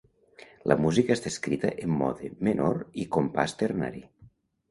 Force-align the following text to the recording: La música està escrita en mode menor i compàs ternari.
La 0.71 0.75
música 0.85 1.13
està 1.15 1.31
escrita 1.33 1.69
en 1.83 1.91
mode 1.99 2.31
menor 2.47 2.81
i 3.03 3.07
compàs 3.17 3.57
ternari. 3.61 4.05